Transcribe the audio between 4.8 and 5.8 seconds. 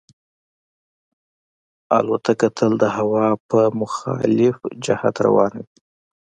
جهت روانه وي.